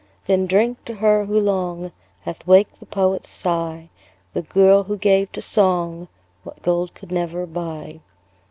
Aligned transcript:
Then 0.25 0.47
drink 0.47 0.83
to 0.85 0.95
her, 0.95 1.25
who 1.25 1.39
long 1.39 1.91
Hath 2.21 2.47
waked 2.47 2.79
the 2.79 2.87
poet's 2.87 3.29
sigh, 3.29 3.91
The 4.33 4.41
girl, 4.41 4.85
who 4.85 4.97
gave 4.97 5.31
to 5.33 5.43
song 5.43 6.07
What 6.41 6.63
gold 6.63 6.95
could 6.95 7.11
never 7.11 7.45
buy. 7.45 8.01